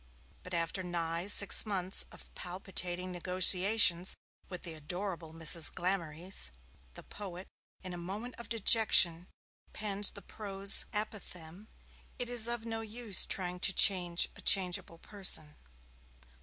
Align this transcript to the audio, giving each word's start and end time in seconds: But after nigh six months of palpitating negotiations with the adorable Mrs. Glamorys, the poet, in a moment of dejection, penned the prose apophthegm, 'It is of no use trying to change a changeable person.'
But 0.41 0.55
after 0.55 0.81
nigh 0.81 1.27
six 1.27 1.63
months 1.63 2.05
of 2.11 2.33
palpitating 2.33 3.11
negotiations 3.11 4.15
with 4.49 4.63
the 4.63 4.73
adorable 4.73 5.31
Mrs. 5.31 5.71
Glamorys, 5.71 6.49
the 6.95 7.03
poet, 7.03 7.47
in 7.83 7.93
a 7.93 7.97
moment 8.01 8.33
of 8.39 8.49
dejection, 8.49 9.27
penned 9.73 10.05
the 10.15 10.23
prose 10.23 10.85
apophthegm, 10.91 11.67
'It 12.17 12.27
is 12.29 12.47
of 12.47 12.65
no 12.65 12.81
use 12.81 13.27
trying 13.27 13.59
to 13.59 13.73
change 13.73 14.27
a 14.35 14.41
changeable 14.41 14.97
person.' 14.97 15.55